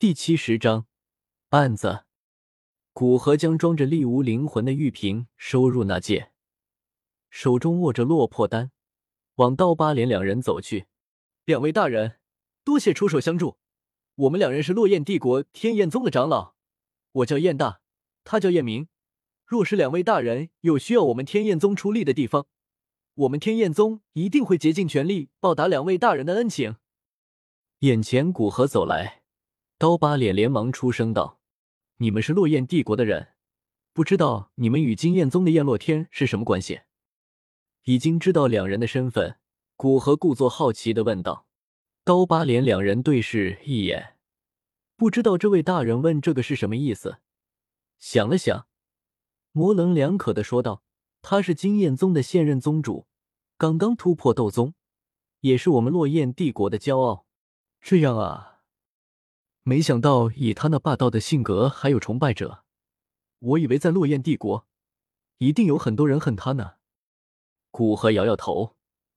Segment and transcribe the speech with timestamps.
[0.00, 0.86] 第七十章
[1.48, 2.04] 案子。
[2.92, 6.30] 古河将装着厉无灵魂的玉瓶收入那戒，
[7.30, 8.70] 手中握着落魄丹，
[9.34, 10.86] 往刀疤脸两人走去。
[11.44, 12.20] 两位大人，
[12.62, 13.58] 多谢出手相助。
[14.14, 16.54] 我们两人是落雁帝国天焰宗的长老，
[17.10, 17.80] 我叫燕大，
[18.22, 18.86] 他叫燕明。
[19.44, 22.46] 若是两位大人有需要我们天焰宗出力的地方，
[23.14, 26.76] 我们天焰宗一定会竭尽全力报答两位大人的恩情。
[27.80, 29.17] 眼前古河走来，
[29.78, 31.38] 刀疤脸连忙出声道。
[31.98, 33.28] 你们是落雁帝国的人，
[33.92, 36.80] 不知道你们与金焰宗的燕洛天是什么关系？
[37.84, 39.38] 已经知道两人的身份，
[39.76, 41.46] 古河故作好奇的问道。
[42.02, 44.16] 刀疤脸两人对视一眼，
[44.96, 47.18] 不知道这位大人问这个是什么意思。
[48.00, 48.66] 想了想，
[49.52, 50.82] 模棱两可的说道
[51.22, 53.06] ：“他是金焰宗的现任宗主，
[53.56, 54.74] 刚刚突破斗宗，
[55.40, 57.26] 也是我们落雁帝国的骄傲。”
[57.80, 58.57] 这样啊。
[59.62, 62.64] 没想到以他那霸道的性格，还有崇拜者。
[63.40, 64.66] 我以为在落雁帝国，
[65.38, 66.74] 一定有很多人恨他呢。
[67.70, 68.76] 古河摇摇头，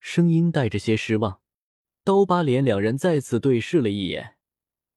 [0.00, 1.40] 声音带着些失望。
[2.04, 4.36] 刀疤脸两人再次对视了一眼，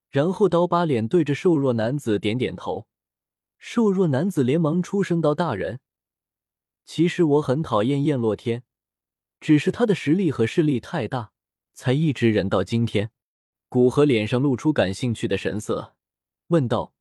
[0.10, 2.88] 然后刀疤脸对着瘦弱男子点点头。
[3.60, 5.80] 瘦弱男子连忙出声道：“大人，
[6.84, 8.64] 其实我很讨厌燕洛天，
[9.40, 11.32] 只是他的实力和势力太大，
[11.74, 13.12] 才一直忍到今天。”
[13.76, 15.96] 古河脸上露出感兴趣的神色，
[16.48, 16.94] 问道：“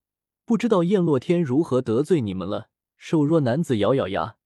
[0.44, 4.39] 不知道燕洛天如何得罪你们了？”瘦弱男子咬咬牙，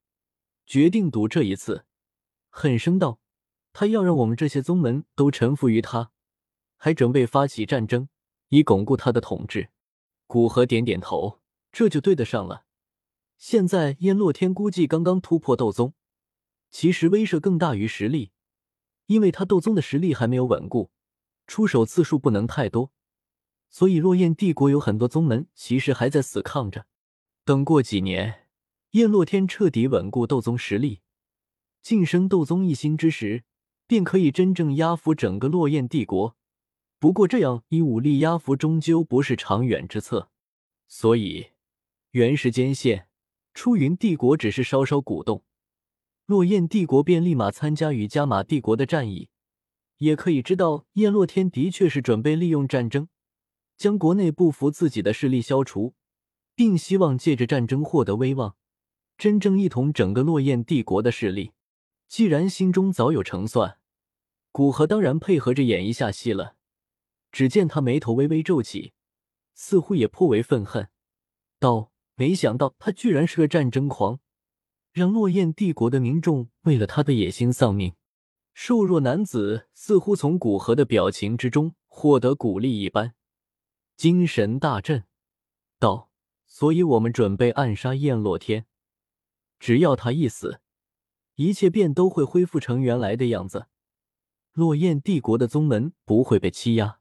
[0.67, 1.87] 决定赌这一次，
[2.51, 3.19] 狠声道
[3.73, 6.11] ：“他要让我们这些宗门都臣服于他，
[6.77, 8.11] 还准备发起战争，
[8.51, 9.71] 以巩固他的统治。”
[10.29, 11.41] 古河点点头，
[11.73, 12.67] 这就对得上了。
[13.39, 15.95] 现在燕洛天估计刚刚突破斗宗，
[16.69, 18.33] 其实威慑更大于实力，
[19.07, 20.91] 因为他斗宗的实力还没有稳固。
[21.49, 22.93] 出手次数不能太多，
[23.71, 26.87] 所以落雁帝国有很多宗门其实还在死抗着。
[27.45, 28.47] 等过几年，
[28.91, 31.01] 燕洛天彻底稳固斗宗实力，
[31.83, 33.45] 晋升斗宗一星之时，
[33.87, 36.37] 便可以真正压服整个落雁帝国。
[36.99, 40.31] 不过，这样以武力压服终究不是长远之策，
[40.87, 41.53] 所以
[42.11, 43.09] 原时间线，
[43.55, 45.43] 出云帝国只是稍稍鼓动，
[46.27, 49.31] 落雁帝国便立马参加与加玛帝国的战役。
[49.99, 53.09] 也可以知道，叶洛天的确是准备利用战争，
[53.77, 55.95] 将国内不服自己的势力消除，
[56.55, 58.57] 并希望借着战争获得威望，
[59.17, 61.53] 真正一统整个落雁帝国的势力。
[62.09, 63.79] 既然心中早有成算，
[64.51, 66.57] 古河当然配合着演一下戏了。
[67.31, 68.95] 只见他眉头微微皱起，
[69.55, 70.89] 似乎也颇为愤恨，
[71.59, 74.21] 道：“没想到他居然是个战争狂，
[74.93, 77.93] 让落雁帝国的民众为了他的野心丧命。”
[78.61, 83.15] 瘦弱男子似乎从古河的表情之中获得鼓励一般，
[83.97, 85.05] 精神大振，
[85.79, 86.11] 道
[86.45, 88.67] ：“所以我们准备暗杀燕洛天，
[89.61, 90.61] 只要他一死，
[91.37, 93.69] 一切便都会恢复成原来的样子。
[94.55, 96.99] 落雁帝国的宗门不会被欺压，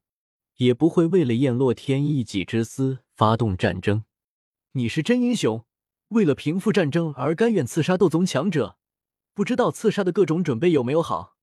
[0.57, 4.03] 也不会为了燕洛天一己之私发动战争。
[4.73, 5.65] 你是真英雄，
[6.09, 8.77] 为了平复战争而甘愿刺杀斗宗强者，
[9.33, 11.33] 不知道刺杀的各种准备有没有好？”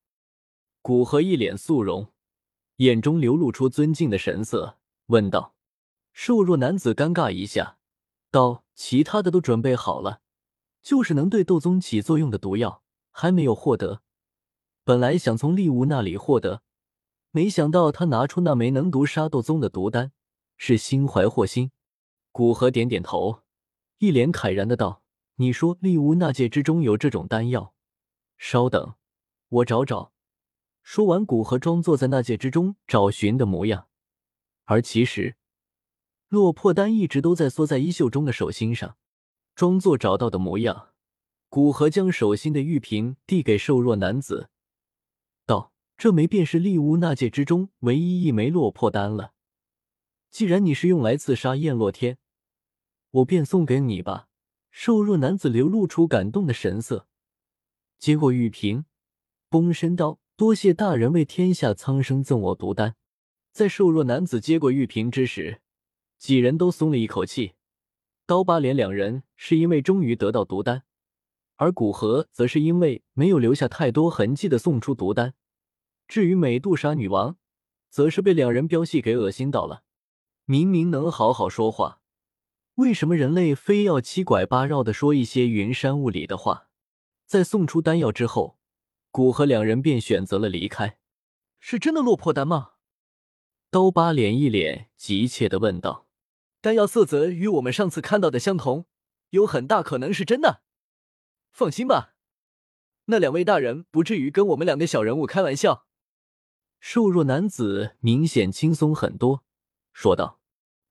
[0.87, 2.09] 古河一脸肃容，
[2.77, 5.55] 眼中流露出尊敬的神色，问道
[6.13, 7.79] ：“瘦弱男子尴尬一下，
[8.31, 10.21] 道：‘其他的都准备好了，
[10.83, 14.03] 就是能对斗宗起作用的毒药还没有获得。
[14.85, 16.61] 本来想从厉无那里获得，
[17.31, 20.13] 没想到他拿出那枚能毒杀斗宗的毒丹，
[20.59, 21.71] 是心怀祸心。’
[22.31, 23.41] 古河点点头，
[23.97, 25.03] 一脸慨然的道
[25.37, 27.73] ：‘你说厉无那界之中有这种丹药？
[28.37, 28.97] 稍等，
[29.49, 30.13] 我找找。’”
[30.85, 33.89] 说完，古河装作在那界之中找寻的模样，
[34.65, 35.35] 而其实
[36.29, 38.97] 落魄丹一直都在缩在衣袖中的手心上，
[39.55, 40.91] 装作找到的模样。
[41.49, 44.51] 古河将手心的玉瓶递给瘦弱男子，
[45.47, 49.33] 道：“这枚便是丽屋那界之中唯一一枚落魄丹了。
[50.31, 52.19] 既然你是用来刺杀燕洛天，
[53.11, 54.29] 我便送给你吧。”
[54.71, 57.07] 瘦弱男子流露出感动的神色，
[57.99, 58.85] 接过玉瓶，
[59.49, 60.19] 躬身道。
[60.37, 62.97] 多谢大人为天下苍生赠我毒丹。
[63.53, 65.61] 在瘦弱男子接过玉瓶之时，
[66.19, 67.53] 几人都松了一口气。
[68.27, 70.83] 刀疤脸两人是因为终于得到毒丹，
[71.55, 75.35] 而古河则是因为没有留下太多痕迹的送出毒丹。
[76.09, 77.37] 至于美杜莎女王，
[77.89, 79.85] 则是被两人飙戏给恶心到了。
[80.47, 82.01] 明明能好好说话，
[82.75, 86.67] 为什么人类非要七拐八绕的说一些云山雾里的话？
[87.25, 88.59] 在送出丹药之后。
[89.15, 90.99] 古河两人便选择了离开。
[91.61, 92.73] 是真的落魄丹吗？
[93.71, 96.09] 刀疤脸一脸急切的问道
[96.61, 98.87] ：“丹药色泽与我们上次看到的相同，
[99.31, 100.63] 有很大可能是真的。
[101.53, 102.17] 放心吧，
[103.05, 105.87] 那两位大人不至于跟我们两个小人物开玩笑。”
[106.81, 109.45] 瘦弱男子明显轻松很多，
[109.93, 110.41] 说道：“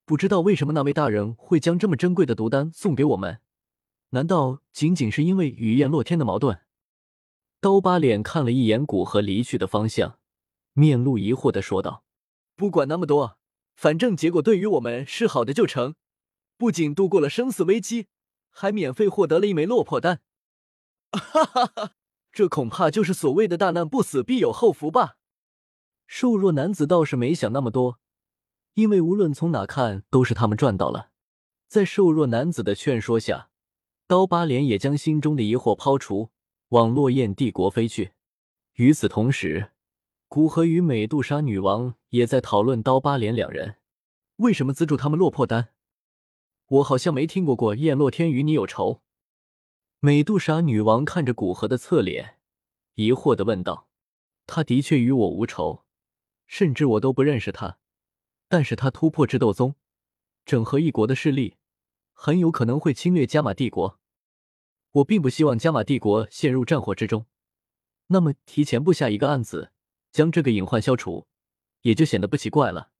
[0.06, 3.42] 不知道为什么那位大人会将这么珍贵的毒丹送给我们？
[4.12, 6.58] 难道仅仅是因为与燕洛天的矛盾？”
[7.64, 10.18] 刀疤脸看了一眼古河离去的方向，
[10.74, 12.04] 面露疑惑的说道
[12.56, 13.38] ：“不管那么多，
[13.74, 15.94] 反正结果对于我们是好的就成。
[16.58, 18.08] 不仅度过了生死危机，
[18.50, 20.20] 还免费获得了一枚落魄丹。
[21.12, 21.92] 哈哈哈，
[22.30, 25.16] 这恐怕就是所谓的大难不死必有后福吧。”
[26.06, 27.98] 瘦弱男子倒是没想那么多，
[28.74, 31.12] 因为无论从哪看都是他们赚到了。
[31.66, 33.48] 在瘦弱男子的劝说下，
[34.06, 36.28] 刀疤脸也将心中的疑惑抛除。
[36.68, 38.12] 往落雁帝国飞去。
[38.74, 39.70] 与此同时，
[40.28, 43.76] 古河与美杜莎女王也在讨论刀疤脸两人
[44.36, 45.68] 为什么资助他们落魄丹。
[46.66, 49.02] 我好像没听过过燕洛天与你有仇。
[50.00, 52.38] 美杜莎女王看着古河的侧脸，
[52.94, 53.88] 疑惑的问道
[54.46, 55.84] ：“他的确与我无仇，
[56.46, 57.78] 甚至我都不认识他。
[58.48, 59.76] 但是他突破至斗宗，
[60.44, 61.56] 整合一国的势力，
[62.12, 64.00] 很有可能会侵略加玛帝国。”
[64.94, 67.26] 我并不希望加玛帝国陷入战火之中，
[68.06, 69.72] 那么提前布下一个案子，
[70.12, 71.26] 将这个隐患消除，
[71.82, 72.92] 也就显得不奇怪了。”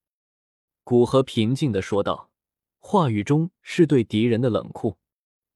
[0.83, 2.31] 古河平静的说道，
[2.79, 4.97] 话语中是对敌人的冷酷。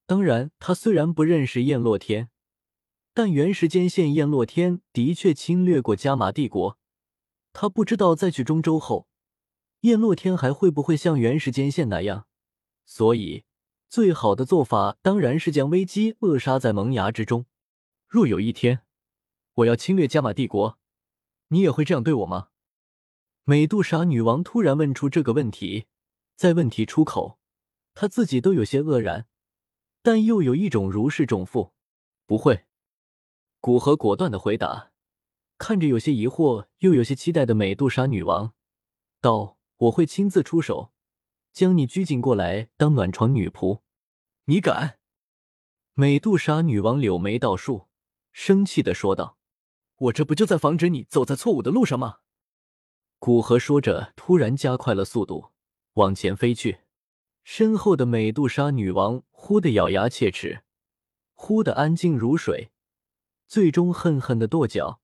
[0.06, 2.30] 当然，他虽然不认识燕洛天，
[3.14, 6.80] 但原时间线燕洛天的确侵略过加玛帝国。
[7.52, 9.10] 他不知道在去中州后，
[9.82, 12.28] 燕洛天还会不会像原时间线那样，
[12.86, 13.44] 所以。
[13.90, 17.48] 最好的做法当然是将危机扼杀在萌芽之中。
[18.08, 18.84] 若有一天
[19.56, 20.78] 我要侵略加玛帝国，
[21.48, 22.50] 你也会这样对我吗？
[23.46, 25.88] 美杜莎女王突然问出这个问题，
[26.36, 27.40] 在问题出口，
[27.96, 29.26] 她自己都有些愕然，
[30.04, 31.74] 但又有一种如释重负。
[32.28, 32.66] 不会，
[33.60, 34.92] 古河果断的回答，
[35.58, 38.54] 看着有些疑惑又有些期待的美杜莎女王，
[39.20, 40.92] 道：“我会亲自出手。”
[41.52, 43.82] 将你拘禁过来当暖床女仆，
[44.46, 45.00] 你敢？
[45.94, 47.88] 美杜莎女王柳眉倒竖，
[48.32, 49.38] 生气的说道
[49.98, 52.20] ：“我这不就在防止你走在错误的路上吗？”
[53.20, 55.50] 古河说着，突然加快了速度
[55.94, 56.80] 往前飞去。
[57.44, 60.64] 身后的美杜莎女王忽的咬牙切齿，
[61.34, 62.72] 忽的安静如水，
[63.48, 65.02] 最终恨恨的跺脚，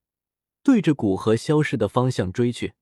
[0.62, 2.76] 对着古河消失的方向追去。